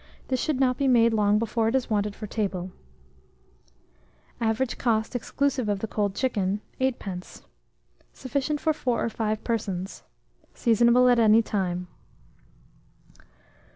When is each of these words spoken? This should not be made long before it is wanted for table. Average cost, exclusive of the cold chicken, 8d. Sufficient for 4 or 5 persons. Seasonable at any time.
This 0.29 0.41
should 0.41 0.59
not 0.59 0.77
be 0.77 0.87
made 0.87 1.13
long 1.13 1.37
before 1.37 1.67
it 1.67 1.75
is 1.75 1.91
wanted 1.91 2.15
for 2.15 2.25
table. 2.25 2.71
Average 4.39 4.79
cost, 4.79 5.15
exclusive 5.15 5.69
of 5.69 5.77
the 5.77 5.85
cold 5.87 6.15
chicken, 6.15 6.59
8d. 6.79 7.43
Sufficient 8.11 8.59
for 8.59 8.73
4 8.73 9.05
or 9.05 9.09
5 9.09 9.43
persons. 9.43 10.01
Seasonable 10.55 11.07
at 11.07 11.19
any 11.19 11.43
time. 11.43 11.87